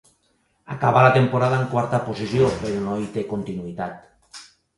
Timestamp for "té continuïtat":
3.19-4.43